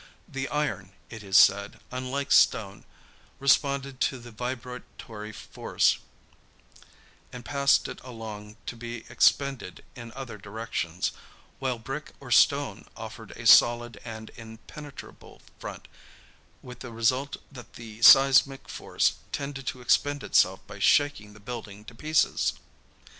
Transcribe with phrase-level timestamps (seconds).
[0.27, 2.85] The iron, it is said, unlike stone,
[3.37, 5.99] responded to the vibratory force
[7.31, 11.11] and passed it along to be expended in other directions,
[11.59, 15.87] while brick or stone offered a solid and impenetrable front,
[16.63, 21.85] with the result that the seismic force tended to expend itself by shaking the building
[21.85, 22.53] to pieces.